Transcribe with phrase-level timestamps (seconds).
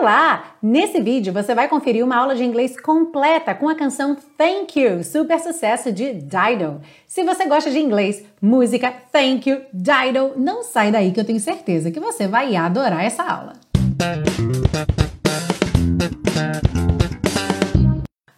[0.00, 0.54] Olá!
[0.62, 5.02] Nesse vídeo você vai conferir uma aula de inglês completa com a canção Thank You,
[5.02, 6.80] super sucesso de Dido.
[7.08, 11.40] Se você gosta de inglês, música, Thank You, Dido, não sai daí que eu tenho
[11.40, 13.54] certeza que você vai adorar essa aula.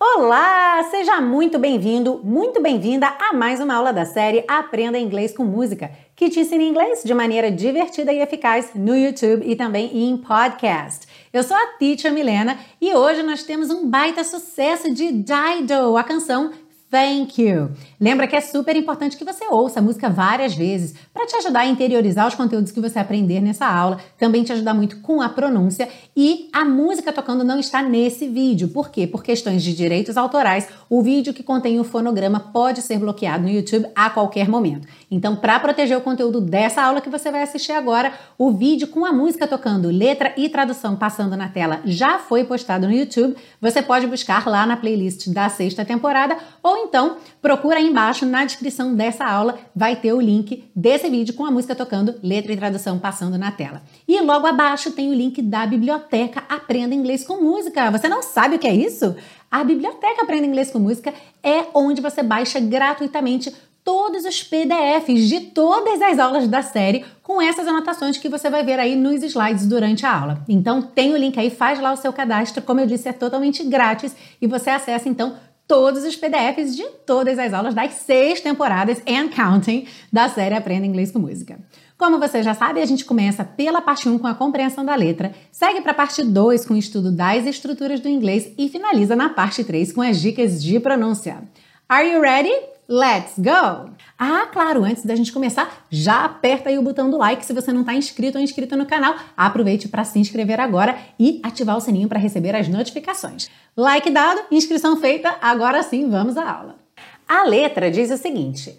[0.00, 0.82] Olá!
[0.90, 5.90] Seja muito bem-vindo, muito bem-vinda a mais uma aula da série Aprenda Inglês com Música,
[6.16, 11.06] que te ensina inglês de maneira divertida e eficaz no YouTube e também em podcast.
[11.32, 16.02] Eu sou a Teacher Milena e hoje nós temos um baita sucesso de Dido, a
[16.02, 16.50] canção
[16.90, 17.70] Thank you.
[18.00, 21.60] Lembra que é super importante que você ouça a música várias vezes para te ajudar
[21.60, 25.28] a interiorizar os conteúdos que você aprender nessa aula, também te ajudar muito com a
[25.28, 28.68] pronúncia e a música tocando não está nesse vídeo.
[28.68, 29.06] Por quê?
[29.06, 33.50] Por questões de direitos autorais, o vídeo que contém o fonograma pode ser bloqueado no
[33.50, 34.88] YouTube a qualquer momento.
[35.08, 39.04] Então, para proteger o conteúdo dessa aula que você vai assistir agora, o vídeo com
[39.04, 43.36] a música tocando, letra e tradução passando na tela já foi postado no YouTube.
[43.60, 48.44] Você pode buscar lá na playlist da sexta temporada ou então procura aí embaixo na
[48.44, 52.56] descrição dessa aula, vai ter o link desse vídeo com a música tocando, letra e
[52.56, 53.82] tradução passando na tela.
[54.06, 57.90] E logo abaixo tem o link da biblioteca Aprenda Inglês com Música.
[57.90, 59.14] Você não sabe o que é isso?
[59.50, 63.52] A biblioteca Aprenda Inglês com Música é onde você baixa gratuitamente
[63.84, 68.64] todos os PDFs de todas as aulas da série com essas anotações que você vai
[68.64, 70.44] ver aí nos slides durante a aula.
[70.48, 73.64] Então tem o link aí, faz lá o seu cadastro, como eu disse, é totalmente
[73.64, 75.36] grátis e você acessa então
[75.70, 80.84] todos os PDFs de todas as aulas das seis temporadas and counting da série Aprenda
[80.84, 81.60] Inglês com Música.
[81.96, 85.30] Como você já sabe, a gente começa pela parte 1 com a compreensão da letra,
[85.52, 89.28] segue para a parte 2 com o estudo das estruturas do inglês e finaliza na
[89.28, 91.40] parte 3 com as dicas de pronúncia.
[91.88, 92.50] Are you ready?
[92.92, 93.92] Let's go!
[94.18, 97.72] Ah, claro, antes da gente começar, já aperta aí o botão do like se você
[97.72, 99.14] não está inscrito ou inscrita no canal.
[99.36, 103.48] Aproveite para se inscrever agora e ativar o sininho para receber as notificações.
[103.76, 106.80] Like dado, inscrição feita, agora sim vamos à aula.
[107.28, 108.76] A letra diz o seguinte: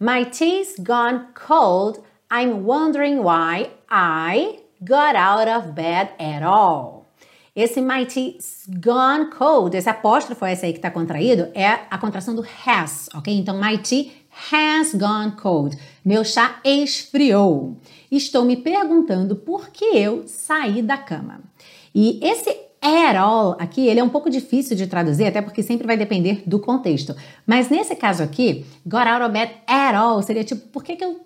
[0.00, 2.00] My tea's gone cold,
[2.32, 6.93] I'm wondering why I got out of bed at all.
[7.54, 7.80] Esse
[8.12, 13.08] tea's gone cold, esse apóstrofo, esse aí que está contraído, é a contração do has,
[13.14, 13.32] ok?
[13.32, 14.10] Então, tea
[14.52, 15.78] has gone cold.
[16.04, 17.76] Meu chá esfriou.
[18.10, 21.40] Estou me perguntando por que eu saí da cama.
[21.94, 22.50] E esse
[22.82, 26.42] at all aqui, ele é um pouco difícil de traduzir, até porque sempre vai depender
[26.44, 27.14] do contexto.
[27.46, 31.04] Mas nesse caso aqui, got out of bed at all seria tipo, por que, que
[31.04, 31.20] eu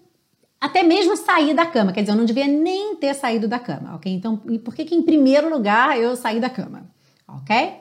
[0.61, 3.95] até mesmo sair da cama, quer dizer, eu não devia nem ter saído da cama,
[3.95, 4.13] ok?
[4.13, 6.91] Então, por que que em primeiro lugar eu saí da cama,
[7.27, 7.75] ok?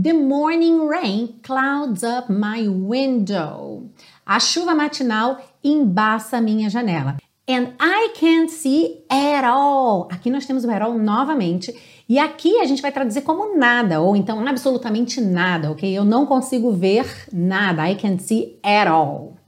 [0.00, 3.90] The morning rain clouds up my window.
[4.24, 7.16] A chuva matinal embaça minha janela.
[7.48, 10.06] And I can't see at all.
[10.12, 11.74] Aqui nós temos o at all novamente.
[12.08, 15.90] E aqui a gente vai traduzir como nada, ou então absolutamente nada, ok?
[15.90, 17.90] Eu não consigo ver nada.
[17.90, 19.39] I can't see at all.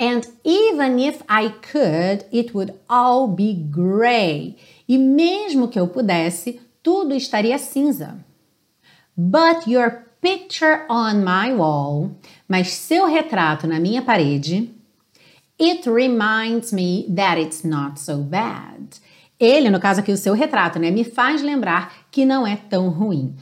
[0.00, 4.56] And even if I could, it would all be gray.
[4.88, 8.24] E mesmo que eu pudesse, tudo estaria cinza.
[9.14, 12.12] But your picture on my wall,
[12.48, 14.70] mas seu retrato na minha parede,
[15.60, 18.98] it reminds me that it's not so bad.
[19.38, 22.88] Ele, no caso aqui, o seu retrato, né, me faz lembrar que não é tão
[22.88, 23.34] ruim.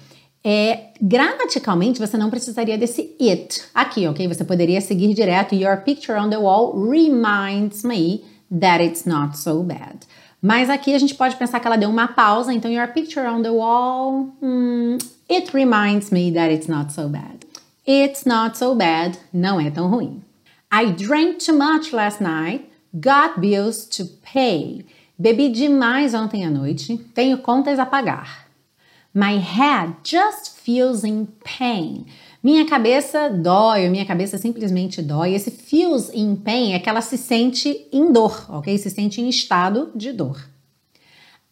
[0.44, 4.28] É, gramaticalmente, você não precisaria desse it aqui, ok?
[4.28, 5.54] Você poderia seguir direto.
[5.54, 10.06] Your picture on the wall reminds me that it's not so bad.
[10.40, 13.42] Mas aqui a gente pode pensar que ela deu uma pausa, então your picture on
[13.42, 14.96] the wall, hmm,
[15.28, 17.44] it reminds me that it's not so bad.
[17.86, 20.22] It's not so bad, não é tão ruim.
[20.72, 24.86] I drank too much last night, got bills to pay.
[25.18, 28.47] Bebi demais ontem à noite, tenho contas a pagar.
[29.14, 31.26] My head just feels in
[31.58, 32.06] pain.
[32.42, 35.34] Minha cabeça dói, minha cabeça simplesmente dói.
[35.34, 38.76] Esse feels in pain é que ela se sente em dor, ok?
[38.78, 40.38] Se sente em estado de dor.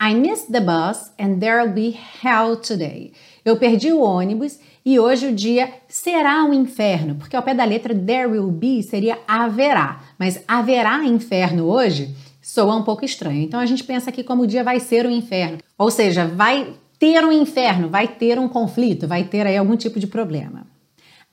[0.01, 3.13] I missed the bus and there'll be hell today.
[3.43, 7.65] Eu perdi o ônibus e hoje o dia será um inferno, porque ao pé da
[7.65, 13.43] letra there will be seria haverá, mas haverá inferno hoje soa um pouco estranho.
[13.43, 16.75] Então a gente pensa aqui como o dia vai ser um inferno, ou seja, vai
[16.99, 20.67] ter um inferno, vai ter um conflito, vai ter aí algum tipo de problema.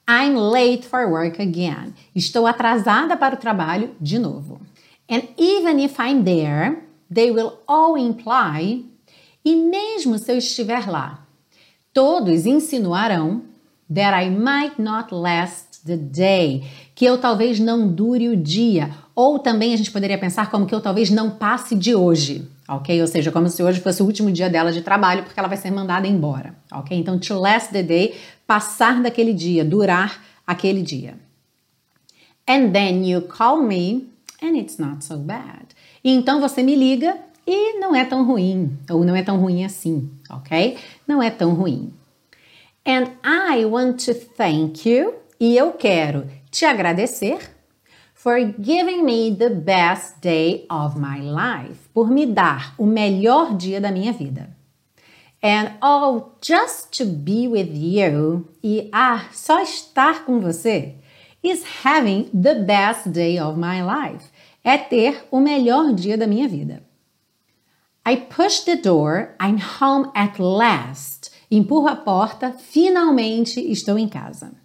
[0.08, 1.94] I'm late for work again.
[2.14, 4.60] Estou atrasada para o trabalho de novo.
[5.10, 6.80] And even if I'm there,
[7.14, 8.86] they will all imply.
[9.46, 11.26] E mesmo se eu estiver lá,
[11.94, 13.44] todos insinuarão
[13.94, 16.64] that I might not last the day,
[16.96, 20.74] que eu talvez não dure o dia, ou também a gente poderia pensar como que
[20.74, 23.02] eu talvez não passe de hoje, ok?
[23.02, 25.58] Ou seja, como se hoje fosse o último dia dela de trabalho, porque ela vai
[25.58, 26.98] ser mandada embora, ok?
[26.98, 28.16] Então, to last the day,
[28.46, 31.16] passar daquele dia, durar aquele dia.
[32.48, 34.10] And then you call me
[34.42, 35.68] and it's not so bad.
[36.04, 37.18] E então você me liga
[37.48, 40.78] e não é tão ruim, ou não é tão ruim assim, ok?
[41.08, 41.94] Não é tão ruim.
[42.86, 47.53] And I want to thank you, e eu quero te agradecer
[48.24, 53.82] for giving me the best day of my life, por me dar o melhor dia
[53.82, 54.56] da minha vida.
[55.42, 60.96] And oh, just to be with you, e ah, só estar com você,
[61.44, 64.32] is having the best day of my life,
[64.64, 66.82] é ter o melhor dia da minha vida.
[68.06, 71.30] I push the door, I'm home at last.
[71.52, 74.63] Empurro a porta, finalmente estou em casa.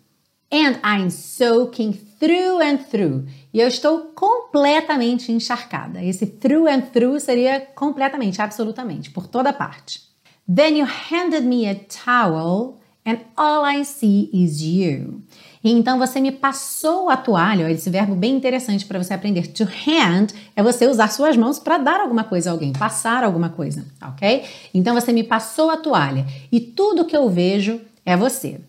[0.51, 3.27] And I'm soaking through and through.
[3.53, 6.03] E eu estou completamente encharcada.
[6.03, 10.01] Esse through and through seria completamente, absolutamente, por toda parte.
[10.49, 15.23] Then you handed me a towel and all I see is you.
[15.63, 19.49] E então você me passou a toalha, esse verbo bem interessante para você aprender.
[19.49, 23.51] To hand é você usar suas mãos para dar alguma coisa a alguém, passar alguma
[23.51, 24.45] coisa, ok?
[24.73, 28.61] Então você me passou a toalha e tudo que eu vejo é você.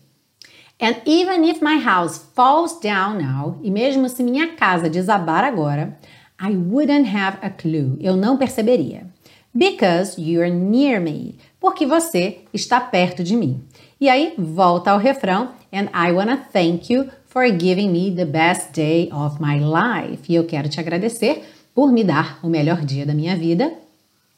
[0.80, 5.98] And even if my house falls down now, e mesmo se minha casa desabar agora,
[6.40, 7.98] I wouldn't have a clue.
[8.00, 9.06] Eu não perceberia.
[9.54, 11.36] Because you're near me.
[11.60, 13.60] Porque você está perto de mim.
[14.00, 15.50] E aí volta ao refrão.
[15.70, 20.22] And I wanna thank you for giving me the best day of my life.
[20.32, 21.44] E eu quero te agradecer
[21.74, 23.70] por me dar o melhor dia da minha vida.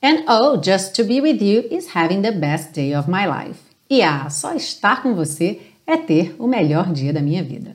[0.02, 3.60] And oh, just to be with you is having the best day of my life.
[3.88, 7.72] E ah, só estar com você é ter o melhor dia da minha vida.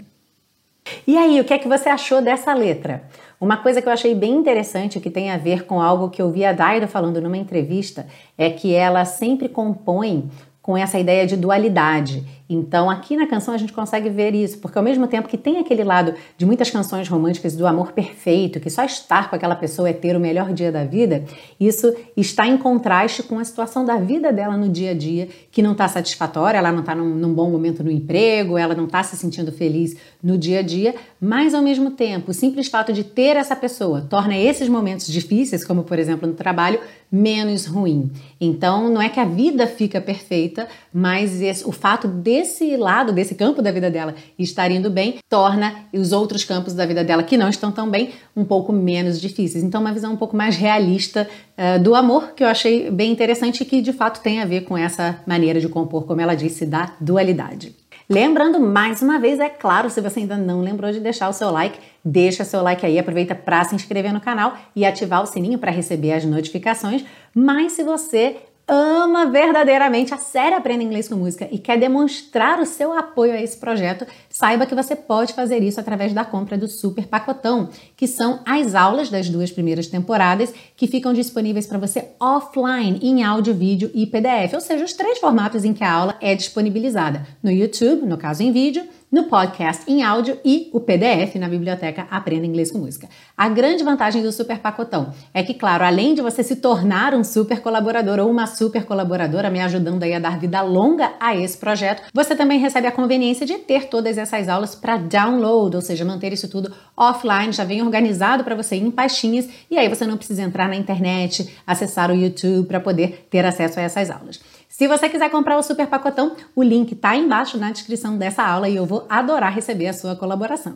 [1.06, 3.04] E aí, o que é que você achou dessa letra?
[3.40, 6.32] Uma coisa que eu achei bem interessante que tem a ver com algo que eu
[6.32, 8.08] vi a Daida falando numa entrevista
[8.38, 10.30] é que ela sempre compõe
[10.62, 12.26] com essa ideia de dualidade.
[12.50, 15.60] Então, aqui na canção a gente consegue ver isso, porque ao mesmo tempo que tem
[15.60, 19.90] aquele lado de muitas canções românticas do amor perfeito, que só estar com aquela pessoa
[19.90, 21.26] é ter o melhor dia da vida,
[21.60, 25.62] isso está em contraste com a situação da vida dela no dia a dia, que
[25.62, 29.04] não está satisfatória, ela não está num, num, bom momento no emprego, ela não está
[29.04, 33.04] se sentindo feliz no dia a dia, mas ao mesmo tempo, o simples fato de
[33.04, 36.80] ter essa pessoa torna esses momentos difíceis, como por exemplo no trabalho,
[37.12, 38.12] menos ruim.
[38.40, 42.08] Então, não é que a vida fica perfeita, mas esse, o fato
[42.38, 46.86] desse lado, desse campo da vida dela estar indo bem, torna os outros campos da
[46.86, 49.64] vida dela que não estão tão bem um pouco menos difíceis.
[49.64, 53.62] Então, uma visão um pouco mais realista uh, do amor, que eu achei bem interessante
[53.62, 56.66] e que de fato tem a ver com essa maneira de compor, como ela disse,
[56.66, 57.76] da dualidade.
[58.10, 61.52] Lembrando mais uma vez, é claro, se você ainda não lembrou de deixar o seu
[61.52, 65.60] like, deixa seu like aí, aproveita para se inscrever no canal e ativar o sininho
[65.60, 67.04] para receber as notificações.
[67.36, 68.38] Mas se você
[68.68, 73.42] ama verdadeiramente a série Aprenda Inglês com Música e quer demonstrar o seu apoio a
[73.42, 78.08] esse projeto, saiba que você pode fazer isso através da compra do Super Pacotão, que
[78.08, 83.54] são as aulas das duas primeiras temporadas que ficam disponíveis para você offline, em áudio,
[83.54, 87.52] vídeo e PDF, ou seja, os três formatos em que a aula é disponibilizada: no
[87.52, 92.46] YouTube, no caso em vídeo, no podcast em áudio e o PDF na biblioteca Aprenda
[92.46, 93.08] Inglês com Música.
[93.38, 97.24] A grande vantagem do Super Pacotão é que, claro, além de você se tornar um
[97.24, 101.58] super colaborador ou uma super colaboradora, me ajudando aí a dar vida longa a esse
[101.58, 106.04] projeto, você também recebe a conveniência de ter todas essas aulas para download, ou seja,
[106.04, 110.18] manter isso tudo offline, já vem organizado para você em pastinhas e aí você não
[110.18, 114.40] precisa entrar na internet, acessar o YouTube para poder ter acesso a essas aulas.
[114.78, 118.70] Se você quiser comprar o super pacotão, o link está embaixo na descrição dessa aula
[118.70, 120.76] e eu vou adorar receber a sua colaboração.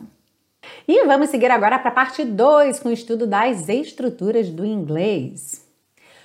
[0.88, 5.64] E vamos seguir agora para a parte 2 com o estudo das estruturas do inglês.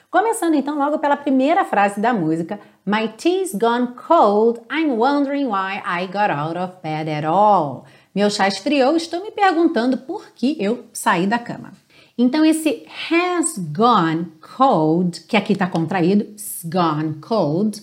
[0.10, 5.80] Começando então logo pela primeira frase da música: My tea's gone cold, I'm wondering why
[5.86, 7.86] I got out of bed at all.
[8.16, 11.74] Meu chá esfriou, estou me perguntando por que eu saí da cama.
[12.18, 14.26] Então, esse has gone
[14.58, 16.26] cold, que aqui está contraído,
[16.66, 17.80] gone cold,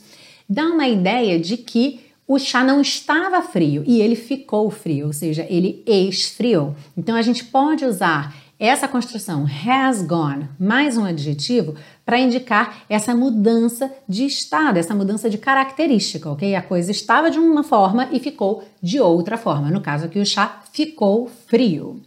[0.49, 5.13] dá uma ideia de que o chá não estava frio e ele ficou frio, ou
[5.13, 6.75] seja, ele esfriou.
[6.97, 11.75] Então, a gente pode usar essa construção has gone mais um adjetivo
[12.05, 16.55] para indicar essa mudança de estado, essa mudança de característica, ok?
[16.55, 19.71] A coisa estava de uma forma e ficou de outra forma.
[19.71, 22.01] No caso aqui, o chá ficou frio.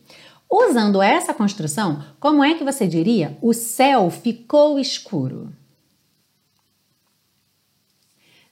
[0.49, 5.51] Usando essa construção, como é que você diria o céu ficou escuro?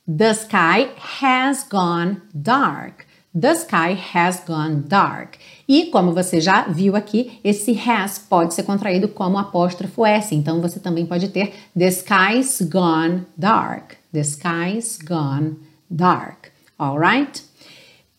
[0.08, 3.06] The sky has gone dark.
[3.34, 5.36] The sky has gone dark.
[5.68, 10.36] E como você já viu aqui, esse has pode ser contraído como apóstrofo S.
[10.36, 13.94] Então você também pode ter the sky's gone dark.
[14.14, 15.56] The sky's gone
[15.90, 16.50] dark.
[16.78, 17.45] Alright?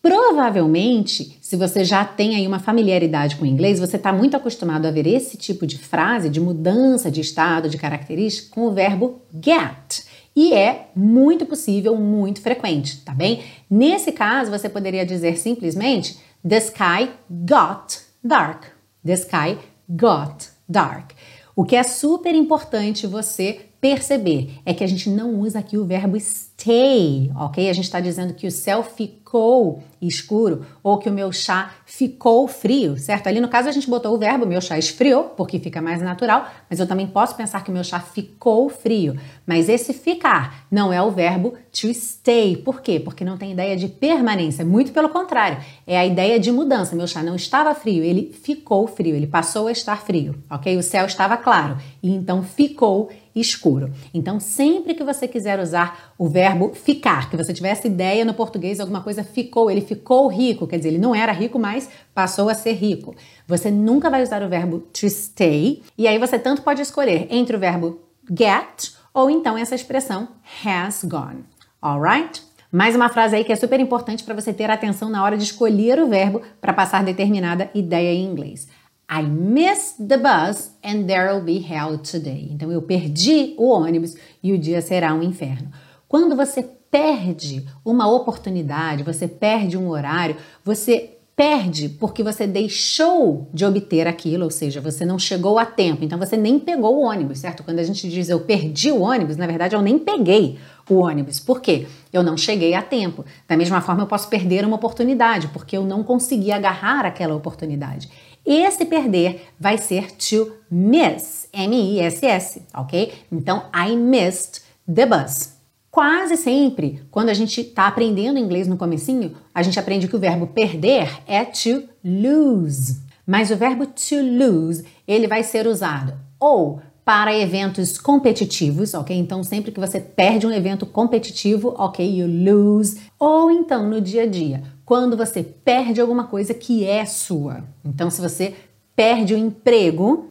[0.07, 4.85] Provavelmente, se você já tem aí uma familiaridade com o inglês, você está muito acostumado
[4.85, 9.21] a ver esse tipo de frase, de mudança de estado, de característica, com o verbo
[9.43, 10.05] get.
[10.33, 13.43] E é muito possível, muito frequente, tá bem?
[13.69, 18.63] Nesse caso, você poderia dizer simplesmente The sky got dark.
[19.05, 19.57] The sky
[19.89, 21.11] got dark.
[21.53, 25.83] O que é super importante você perceber é que a gente não usa aqui o
[25.85, 26.15] verbo
[26.57, 27.69] stay, ok?
[27.69, 32.47] A gente está dizendo que o céu ficou escuro ou que o meu chá ficou
[32.47, 33.27] frio, certo?
[33.27, 36.47] Ali no caso a gente botou o verbo meu chá esfriou, porque fica mais natural,
[36.69, 39.19] mas eu também posso pensar que o meu chá ficou frio.
[39.45, 42.57] Mas esse ficar não é o verbo to stay.
[42.57, 42.99] Por quê?
[42.99, 46.95] Porque não tem ideia de permanência, muito pelo contrário, é a ideia de mudança.
[46.95, 50.75] Meu chá não estava frio, ele ficou frio, ele passou a estar frio, ok?
[50.75, 53.91] O céu estava claro e então ficou escuro.
[54.13, 58.79] Então, sempre que você quiser usar o verbo ficar, que você tivesse ideia no português,
[58.79, 62.53] alguma coisa ficou, ele ficou rico, quer dizer, ele não era rico, mas passou a
[62.53, 63.15] ser rico.
[63.47, 67.55] Você nunca vai usar o verbo to stay, e aí você tanto pode escolher entre
[67.55, 70.27] o verbo get ou então essa expressão
[70.63, 71.43] has gone.
[71.81, 72.43] Alright?
[72.71, 75.43] Mais uma frase aí que é super importante para você ter atenção na hora de
[75.43, 78.67] escolher o verbo para passar determinada ideia em inglês.
[79.09, 82.49] I missed the bus and there'll be hell today.
[82.51, 85.71] Então eu perdi o ônibus e o dia será um inferno.
[86.07, 86.61] Quando você
[86.91, 94.45] perde uma oportunidade, você perde um horário, você perde porque você deixou de obter aquilo,
[94.45, 97.63] ou seja, você não chegou a tempo, então você nem pegou o ônibus, certo?
[97.63, 100.57] Quando a gente diz eu perdi o ônibus, na verdade eu nem peguei
[100.89, 101.39] o ônibus.
[101.39, 101.87] Por quê?
[102.11, 103.23] Eu não cheguei a tempo.
[103.47, 108.09] Da mesma forma, eu posso perder uma oportunidade, porque eu não consegui agarrar aquela oportunidade.
[108.47, 113.11] Esse perder vai ser to miss, M-I-S-S, ok?
[113.29, 115.57] Então, I missed the bus.
[115.91, 120.19] Quase sempre, quando a gente está aprendendo inglês no comecinho, a gente aprende que o
[120.19, 123.01] verbo perder é to lose.
[123.25, 129.17] Mas o verbo to lose, ele vai ser usado ou para eventos competitivos, ok?
[129.17, 132.99] Então, sempre que você perde um evento competitivo, ok, you lose.
[133.19, 137.61] Ou então no dia a dia, quando você perde alguma coisa que é sua.
[137.83, 138.55] Então, se você
[138.95, 140.29] perde o emprego,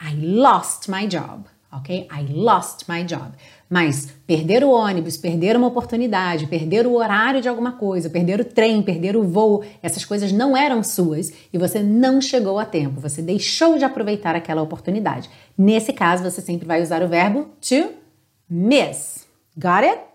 [0.00, 2.06] I lost my job, ok?
[2.08, 3.32] I lost my job.
[3.68, 8.44] Mas perder o ônibus, perder uma oportunidade, perder o horário de alguma coisa, perder o
[8.44, 13.00] trem, perder o voo, essas coisas não eram suas e você não chegou a tempo,
[13.00, 15.28] você deixou de aproveitar aquela oportunidade.
[15.58, 17.90] Nesse caso, você sempre vai usar o verbo to
[18.48, 19.26] miss.
[19.56, 20.13] Got it?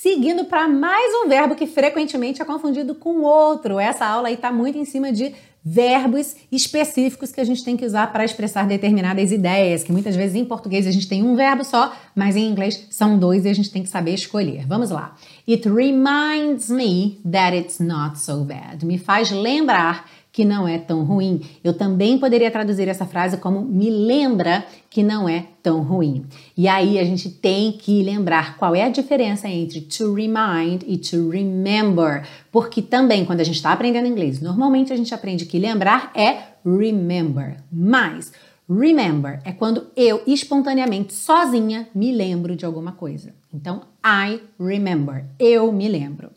[0.00, 3.80] Seguindo para mais um verbo que frequentemente é confundido com outro.
[3.80, 7.84] Essa aula aí está muito em cima de verbos específicos que a gente tem que
[7.84, 11.64] usar para expressar determinadas ideias, que muitas vezes em português a gente tem um verbo
[11.64, 14.64] só, mas em inglês são dois e a gente tem que saber escolher.
[14.68, 15.16] Vamos lá.
[15.48, 18.86] It reminds me that it's not so bad.
[18.86, 21.40] Me faz lembrar que não é tão ruim.
[21.64, 26.26] Eu também poderia traduzir essa frase como me lembra que não é tão ruim.
[26.56, 30.96] E aí a gente tem que lembrar qual é a diferença entre to remind e
[30.96, 35.58] to remember, porque também quando a gente está aprendendo inglês, normalmente a gente aprende que
[35.58, 38.30] lembrar é remember, mas
[38.70, 43.34] Remember é quando eu espontaneamente, sozinha, me lembro de alguma coisa.
[43.50, 46.30] Então, I remember, eu me lembro.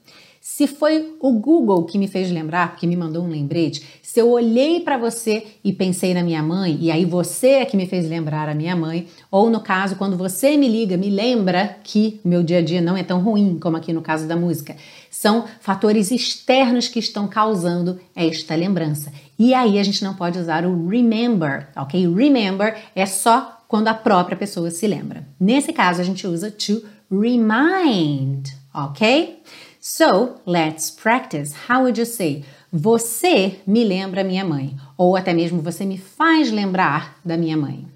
[0.53, 4.29] Se foi o Google que me fez lembrar, que me mandou um lembrete, se eu
[4.29, 8.07] olhei para você e pensei na minha mãe, e aí você é que me fez
[8.07, 12.43] lembrar a minha mãe, ou no caso, quando você me liga, me lembra que meu
[12.43, 14.75] dia a dia não é tão ruim como aqui no caso da música.
[15.09, 19.09] São fatores externos que estão causando esta lembrança.
[19.39, 22.13] E aí a gente não pode usar o remember, ok?
[22.13, 25.25] Remember é só quando a própria pessoa se lembra.
[25.39, 29.39] Nesse caso, a gente usa to remind, ok?
[29.83, 31.55] So, let's practice.
[31.67, 32.45] How would you say?
[32.71, 34.75] Você me lembra minha mãe.
[34.95, 37.87] Ou até mesmo você me faz lembrar da minha mãe.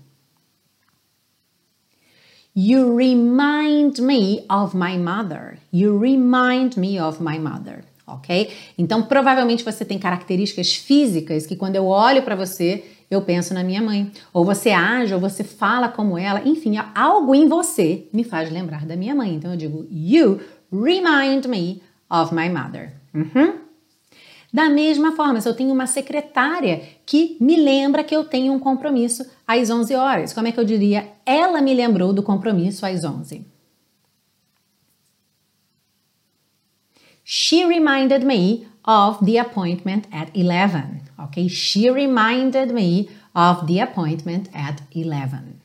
[2.55, 5.59] You remind me of my mother.
[5.71, 7.83] You remind me of my mother.
[8.07, 8.49] Ok?
[8.79, 13.63] Então, provavelmente você tem características físicas que quando eu olho para você, eu penso na
[13.63, 14.11] minha mãe.
[14.33, 16.41] Ou você age, ou você fala como ela.
[16.47, 19.35] Enfim, algo em você me faz lembrar da minha mãe.
[19.35, 20.39] Então eu digo, you
[20.81, 22.93] remind me of my mother.
[23.13, 23.65] Uhum.
[24.53, 28.59] Da mesma forma, se eu tenho uma secretária que me lembra que eu tenho um
[28.59, 31.09] compromisso às 11 horas, como é que eu diria?
[31.25, 33.45] Ela me lembrou do compromisso às 11.
[37.25, 41.01] She reminded me of the appointment at 11.
[41.17, 41.49] Ok?
[41.49, 45.59] She reminded me of the appointment at 11.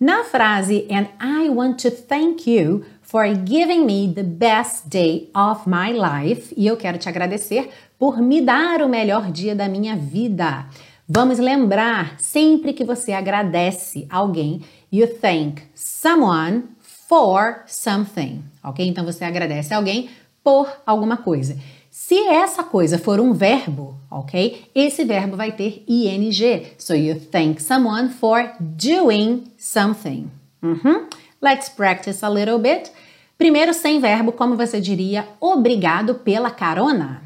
[0.00, 5.62] Na frase, and I want to thank you for giving me the best day of
[5.66, 9.96] my life, e eu quero te agradecer por me dar o melhor dia da minha
[9.96, 10.66] vida.
[11.08, 14.60] Vamos lembrar, sempre que você agradece alguém,
[14.92, 16.64] you thank someone
[17.08, 18.86] for something, ok?
[18.86, 20.10] Então você agradece alguém
[20.44, 21.56] por alguma coisa.
[21.90, 24.66] Se essa coisa for um verbo, ok?
[24.74, 26.30] Esse verbo vai ter ing.
[26.76, 30.30] So you thank someone for doing something.
[30.62, 31.06] Uhum.
[31.40, 32.90] Let's practice a little bit.
[33.36, 37.22] Primeiro, sem verbo, como você diria obrigado pela carona?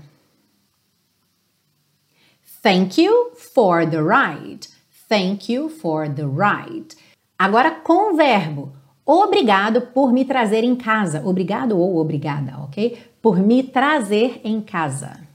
[2.62, 4.69] Thank you for the ride.
[5.09, 6.95] Thank you for the ride.
[7.38, 8.73] Agora com o verbo.
[9.04, 11.23] Obrigado por me trazer em casa.
[11.25, 12.99] Obrigado ou obrigada, ok?
[13.21, 15.26] Por me trazer em casa.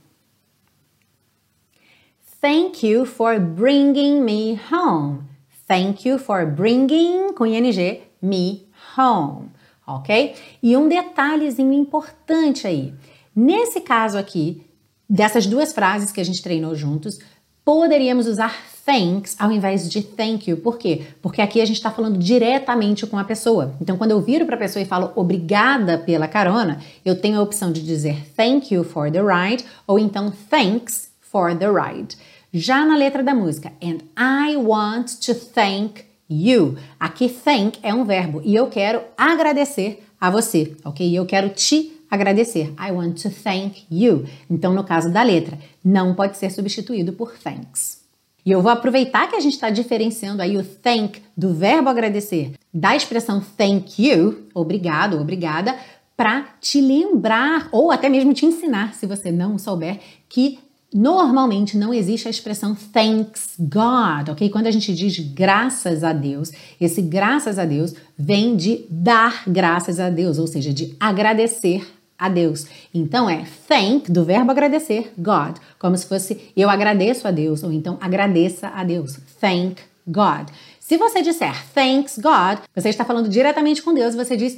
[2.40, 5.24] Thank you for bringing me home.
[5.66, 8.67] Thank you for bringing, com ing, me
[8.98, 9.50] home,
[9.86, 10.34] ok?
[10.62, 12.92] E um detalhezinho importante aí.
[13.34, 14.68] Nesse caso aqui,
[15.10, 17.18] Dessas duas frases que a gente treinou juntos,
[17.64, 20.58] poderíamos usar thanks ao invés de thank you.
[20.58, 21.06] Por quê?
[21.22, 23.74] Porque aqui a gente está falando diretamente com a pessoa.
[23.80, 27.42] Então, quando eu viro para a pessoa e falo obrigada pela carona, eu tenho a
[27.42, 32.14] opção de dizer thank you for the ride ou então thanks for the ride.
[32.52, 36.76] Já na letra da música, and I want to thank you.
[36.98, 41.16] Aqui thank é um verbo e eu quero agradecer a você, ok?
[41.16, 42.74] Eu quero te agradecer.
[42.78, 44.26] I want to thank you.
[44.50, 47.98] Então, no caso da letra, não pode ser substituído por thanks.
[48.44, 52.52] E eu vou aproveitar que a gente está diferenciando aí o thank do verbo agradecer
[52.72, 55.76] da expressão thank you, obrigado, obrigada,
[56.16, 60.58] para te lembrar ou até mesmo te ensinar, se você não souber, que
[60.92, 64.48] Normalmente não existe a expressão thanks God, ok?
[64.48, 70.00] Quando a gente diz graças a Deus, esse graças a Deus vem de dar graças
[70.00, 71.86] a Deus, ou seja, de agradecer
[72.18, 72.66] a Deus.
[72.92, 77.70] Então é thank, do verbo agradecer, God, como se fosse eu agradeço a Deus, ou
[77.70, 79.18] então agradeça a Deus.
[79.40, 80.48] Thank God.
[80.80, 84.56] Se você disser thanks God, você está falando diretamente com Deus, você diz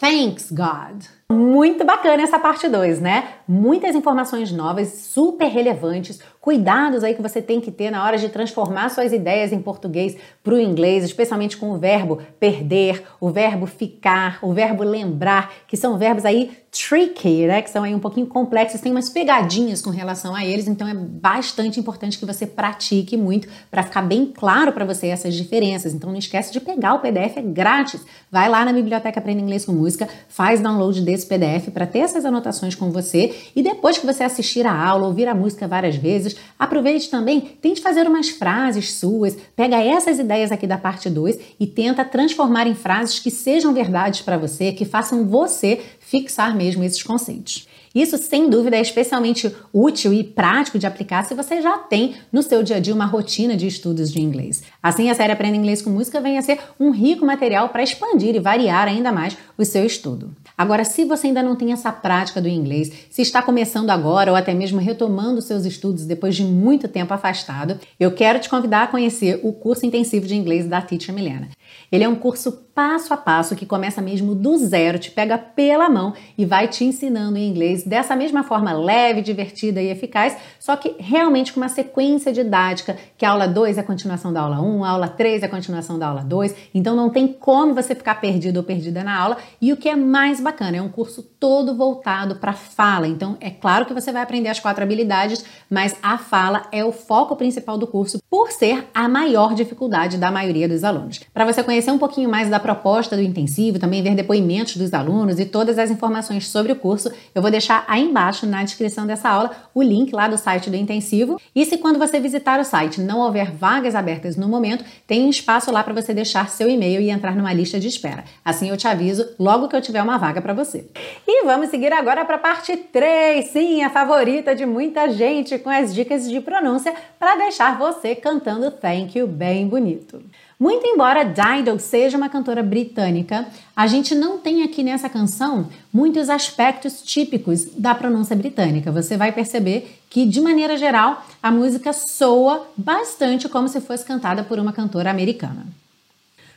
[0.00, 1.02] thanks God.
[1.32, 3.28] Muito bacana essa parte 2, né?
[3.48, 8.28] Muitas informações novas, super relevantes, cuidados aí que você tem que ter na hora de
[8.28, 13.64] transformar suas ideias em português para o inglês, especialmente com o verbo perder, o verbo
[13.64, 17.60] ficar, o verbo lembrar, que são verbos aí tricky, né?
[17.62, 20.94] Que são aí um pouquinho complexos, tem umas pegadinhas com relação a eles, então é
[20.94, 25.94] bastante importante que você pratique muito para ficar bem claro para você essas diferenças.
[25.94, 28.04] Então não esquece de pegar o PDF, é grátis.
[28.30, 32.00] Vai lá na biblioteca Aprenda Inglês com Música, faz download desse esse PDF para ter
[32.00, 35.96] essas anotações com você e depois que você assistir a aula, ouvir a música várias
[35.96, 41.38] vezes, aproveite também, tente fazer umas frases suas, pega essas ideias aqui da parte 2
[41.58, 46.84] e tenta transformar em frases que sejam verdades para você, que façam você fixar mesmo
[46.84, 47.66] esses conceitos.
[47.94, 52.42] Isso, sem dúvida, é especialmente útil e prático de aplicar se você já tem no
[52.42, 54.62] seu dia a dia uma rotina de estudos de inglês.
[54.82, 58.34] Assim, a série Aprenda Inglês com Música vem a ser um rico material para expandir
[58.34, 60.34] e variar ainda mais o seu estudo.
[60.56, 64.36] Agora, se você ainda não tem essa prática do inglês, se está começando agora ou
[64.36, 68.86] até mesmo retomando seus estudos depois de muito tempo afastado, eu quero te convidar a
[68.86, 71.48] conhecer o curso intensivo de inglês da Teacher Milena.
[71.90, 75.90] Ele é um curso passo a passo que começa mesmo do zero, te pega pela
[75.90, 80.76] mão e vai te ensinando em inglês dessa mesma forma leve, divertida e eficaz, só
[80.76, 84.60] que realmente com uma sequência didática, que a aula 2 é a continuação da aula
[84.60, 87.74] 1, um, a aula 3 é a continuação da aula 2, então não tem como
[87.74, 89.36] você ficar perdido ou perdida na aula.
[89.60, 93.06] E o que é mais bacana, é um curso todo voltado para fala.
[93.06, 96.92] Então é claro que você vai aprender as quatro habilidades, mas a fala é o
[96.92, 101.20] foco principal do curso, por ser a maior dificuldade da maioria dos alunos.
[101.32, 105.38] Para você conhecer um pouquinho mais da proposta do intensivo, também ver depoimentos dos alunos
[105.38, 109.28] e todas as informações sobre o curso, eu vou deixar aí embaixo na descrição dessa
[109.28, 111.40] aula o link lá do site do intensivo.
[111.54, 115.30] E se quando você visitar o site não houver vagas abertas no momento, tem um
[115.30, 118.24] espaço lá para você deixar seu e-mail e entrar numa lista de espera.
[118.44, 120.86] Assim eu te aviso logo que eu tiver uma vaga para você.
[121.26, 125.70] E vamos seguir agora para a parte 3, sim, a favorita de muita gente, com
[125.70, 130.22] as dicas de pronúncia para deixar você cantando thank you bem bonito.
[130.62, 136.30] Muito embora Dido seja uma cantora britânica, a gente não tem aqui nessa canção muitos
[136.30, 138.92] aspectos típicos da pronúncia britânica.
[138.92, 144.44] Você vai perceber que, de maneira geral, a música soa bastante como se fosse cantada
[144.44, 145.66] por uma cantora americana.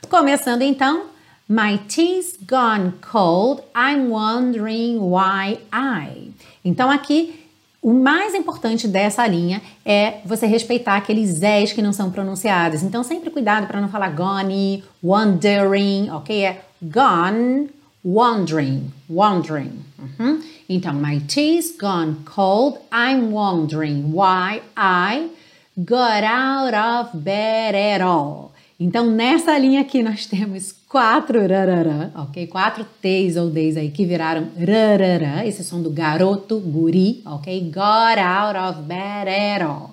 [0.08, 1.06] Começando então,
[1.48, 6.30] My tea's gone cold, I'm wondering why I.
[6.64, 7.45] Então aqui
[7.86, 12.82] O mais importante dessa linha é você respeitar aqueles Z's que não são pronunciados.
[12.82, 16.46] Então, sempre cuidado para não falar gone, wondering, ok?
[16.46, 17.70] É gone,
[18.04, 19.84] wondering, wondering.
[20.00, 20.42] Uhum.
[20.68, 22.76] Então, my tea's gone cold.
[22.92, 25.30] I'm wondering why I
[25.78, 28.50] got out of bed at all.
[28.80, 32.46] Então, nessa linha aqui, nós temos quatro rarará, ok?
[32.46, 37.60] Quatro T's ou D's aí que viraram rarará, esse som do garoto, guri, ok?
[37.70, 39.90] Got out of bed at all.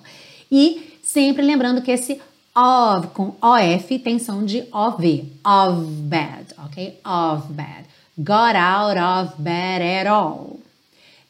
[0.50, 2.18] E sempre lembrando que esse
[2.56, 6.98] of com OF tem som de OV, of bed, ok?
[7.04, 7.84] Of bed.
[8.16, 10.58] Got out of bed at all.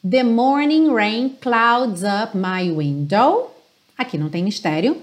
[0.09, 3.51] The morning rain clouds up my window.
[3.99, 4.97] Aqui não tem mistério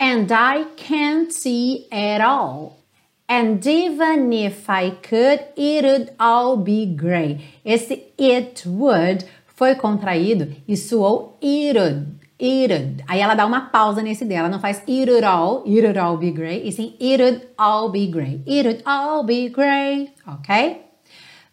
[0.00, 2.81] and I can't see at all.
[3.28, 7.40] And even if I could, it would all be gray.
[7.64, 12.06] Esse it would foi contraído e soou it would,
[12.38, 13.04] it would.
[13.06, 16.16] Aí ela dá uma pausa nesse dela, não faz it would all, it would all
[16.16, 18.42] be gray, e sim it would all be gray.
[18.46, 20.82] It would all be gray, ok?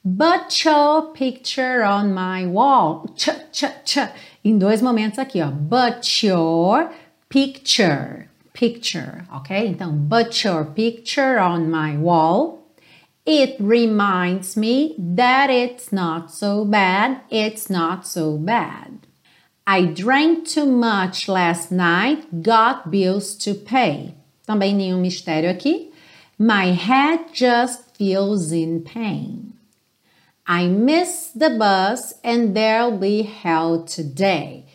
[0.04, 3.06] But your picture on my wall.
[3.16, 3.98] Ch, ch, ch.
[4.44, 5.52] Em dois momentos aqui, ó.
[5.52, 6.90] But your
[7.30, 8.29] picture
[8.60, 9.68] picture, ok?
[9.70, 12.60] Então, but your picture on my wall.
[13.26, 19.08] It reminds me that it's not so bad, it's not so bad.
[19.66, 24.16] I drank too much last night, got bills to pay.
[24.48, 25.92] Também nenhum mistério aqui.
[26.38, 29.54] My head just feels in pain.
[30.48, 34.66] I missed the bus and there'll be hell today.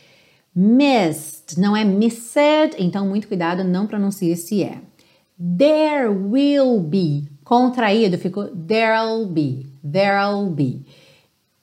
[1.45, 4.79] Missed, não é missed, então muito cuidado, não pronuncie esse é.
[5.59, 10.83] There will be, contraído, ficou there'll be, there'll be.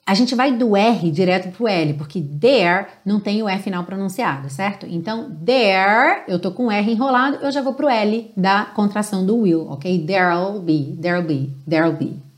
[0.06, 3.84] A gente vai do R direto pro L, porque there não tem o E final
[3.84, 4.86] pronunciado, certo?
[4.86, 9.38] Então, there, eu tô com R enrolado, eu já vou pro L da contração do
[9.38, 10.06] will, ok?
[10.06, 12.31] There'll be, there'll be, there'll be.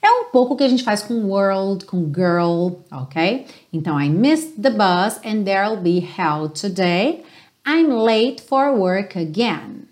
[0.00, 3.46] É um pouco o que a gente faz com world, com girl, ok?
[3.72, 7.24] Então, I missed the bus and there'll be hell today.
[7.66, 9.88] I'm late for work again.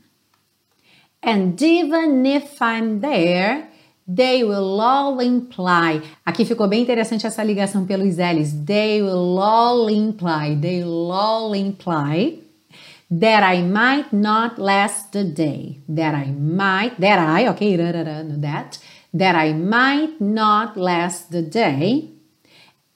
[1.23, 3.69] And even if I'm there,
[4.07, 6.01] they will all imply.
[6.25, 8.53] Aqui ficou bem interessante essa ligação pelos L's.
[8.65, 12.39] They will all imply, they will all imply
[13.11, 15.81] that I might not last the day.
[15.89, 18.79] That I might, that I, ok, that
[19.19, 22.11] that I might not last the day.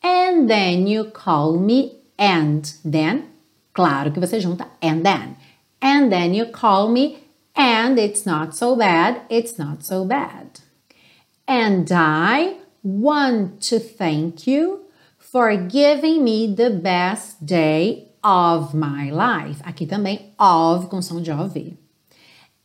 [0.03, 3.31] And then you call me and then.
[3.73, 5.37] Claro que você junta and then.
[5.81, 7.25] And then you call me
[7.57, 10.61] and it's not so bad, it's not so bad.
[11.49, 14.85] And I want to thank you
[15.19, 19.61] for giving me the best day of my life.
[19.65, 21.77] Aqui também of com som de OV.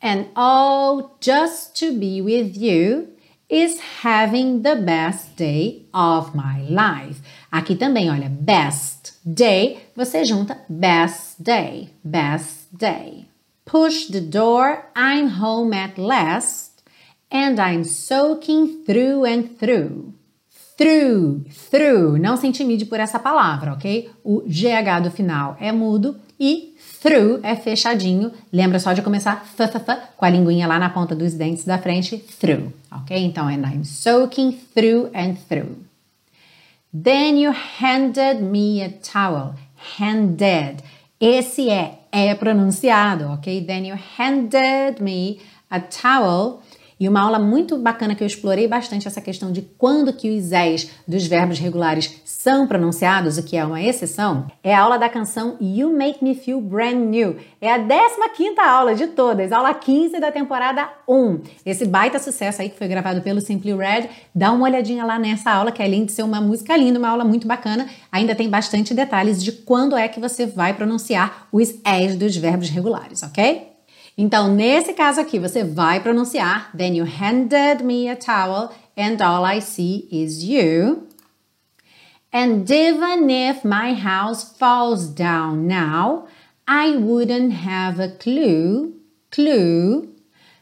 [0.01, 3.14] And oh, just to be with you
[3.55, 7.21] is having the best day of my life.
[7.49, 13.27] Aqui também, olha, best day, você junta best day, best day.
[13.63, 16.83] Push the door, I'm home at last,
[17.31, 20.13] and I'm soaking through and through.
[20.77, 24.11] Through, through, não se intimide por essa palavra, ok?
[24.21, 28.31] O GH do final é mudo e Through é fechadinho.
[28.51, 31.63] Lembra só de começar f, f, f, com a linguinha lá na ponta dos dentes
[31.63, 32.17] da frente.
[32.17, 33.15] Through, ok?
[33.23, 35.77] Então, and I'm soaking through and through.
[36.91, 39.53] Then you handed me a towel.
[39.99, 40.77] Handed.
[41.19, 43.63] Esse é, é pronunciado, ok?
[43.63, 46.63] Then you handed me a towel.
[46.99, 50.51] E uma aula muito bacana que eu explorei bastante essa questão de quando que os
[50.53, 55.09] és dos verbos regulares são pronunciados, o que é uma exceção, é a aula da
[55.09, 57.35] canção You Make Me Feel Brand New.
[57.59, 61.41] É a 15ª aula de todas, aula 15 da temporada 1.
[61.65, 65.51] Esse baita sucesso aí que foi gravado pelo Simply Red, dá uma olhadinha lá nessa
[65.51, 68.93] aula, que além de ser uma música linda, uma aula muito bacana, ainda tem bastante
[68.93, 73.74] detalhes de quando é que você vai pronunciar os és dos verbos regulares, ok?
[74.17, 79.45] Então, nesse caso aqui, você vai pronunciar Then you handed me a towel and all
[79.45, 81.07] I see is you.
[82.31, 86.25] And even if my house falls down now,
[86.67, 88.93] I wouldn't have a clue,
[89.31, 90.09] clue,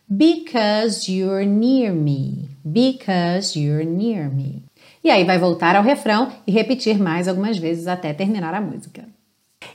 [0.07, 4.63] because you're near me, because you're near me.
[5.03, 9.12] E aí vai voltar ao refrão e repetir mais algumas vezes até terminar a música.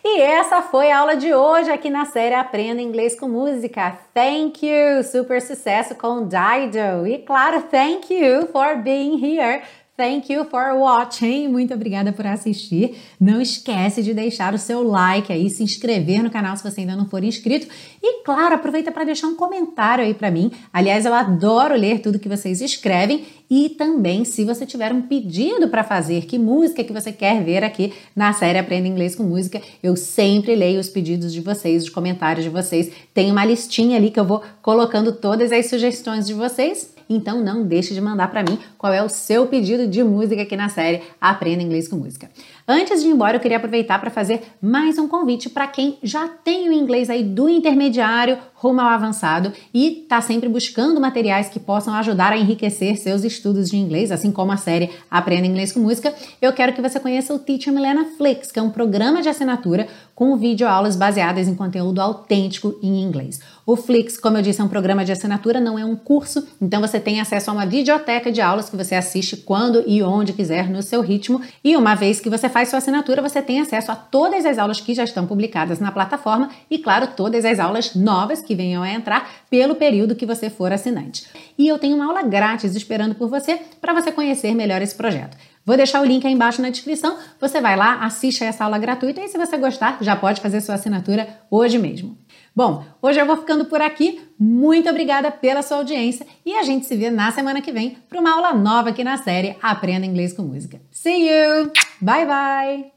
[0.05, 3.99] E essa foi a aula de hoje aqui na série Aprenda Inglês com Música.
[4.15, 5.03] Thank you!
[5.03, 7.07] Super sucesso com Dido!
[7.07, 9.63] E claro, thank you for being here!
[9.99, 11.49] Thank you for watching.
[11.49, 12.95] Muito obrigada por assistir.
[13.21, 16.95] Não esquece de deixar o seu like aí, se inscrever no canal se você ainda
[16.95, 17.67] não for inscrito.
[18.01, 20.53] E claro, aproveita para deixar um comentário aí para mim.
[20.73, 25.69] Aliás, eu adoro ler tudo que vocês escrevem e também se você tiver um pedido
[25.69, 29.61] para fazer, que música que você quer ver aqui na série Aprenda Inglês com Música,
[29.83, 32.89] eu sempre leio os pedidos de vocês, os comentários de vocês.
[33.13, 37.65] Tem uma listinha ali que eu vou colocando todas as sugestões de vocês então não
[37.65, 41.03] deixe de mandar para mim qual é o seu pedido de música aqui na série
[41.21, 42.31] Aprenda Inglês com Música.
[42.67, 46.29] Antes de ir embora, eu queria aproveitar para fazer mais um convite para quem já
[46.29, 51.61] tem o inglês aí do intermediário rumo ao avançado e está sempre buscando materiais que
[51.61, 55.81] possam ajudar a enriquecer seus estudos de inglês, assim como a série Aprenda Inglês com
[55.81, 56.13] Música.
[56.43, 59.87] Eu quero que você conheça o Teacher Milena Flix, que é um programa de assinatura
[60.15, 63.41] com videoaulas baseadas em conteúdo autêntico em inglês.
[63.69, 66.81] O Flix, como eu disse, é um programa de assinatura, não é um curso, então
[66.81, 70.71] você tem acesso a uma videoteca de aulas que você assiste quando e onde quiser
[70.71, 71.43] no seu ritmo.
[71.63, 74.81] E uma vez que você faz sua assinatura, você tem acesso a todas as aulas
[74.81, 78.91] que já estão publicadas na plataforma e, claro, todas as aulas novas que venham a
[78.91, 81.27] entrar pelo período que você for assinante.
[81.59, 85.37] E eu tenho uma aula grátis esperando por você para você conhecer melhor esse projeto.
[85.67, 87.19] Vou deixar o link aí embaixo na descrição.
[87.39, 90.63] Você vai lá, assiste a essa aula gratuita e se você gostar, já pode fazer
[90.63, 92.17] sua assinatura hoje mesmo.
[92.59, 94.21] Bom, hoje eu vou ficando por aqui.
[94.37, 98.19] Muito obrigada pela sua audiência e a gente se vê na semana que vem para
[98.19, 100.81] uma aula nova aqui na série Aprenda Inglês com Música.
[100.91, 101.71] See you!
[102.01, 102.91] Bye bye!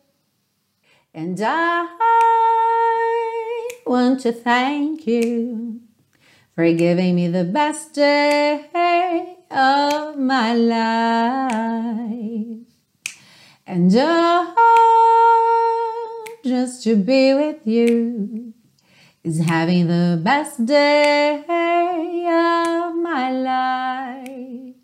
[1.13, 1.85] And I
[3.85, 5.79] want to thank you
[6.55, 8.65] for giving me the best day
[9.51, 12.01] of my life.
[13.67, 14.55] And oh,
[16.43, 18.55] just to be with you
[19.23, 24.80] is having the best day of my life.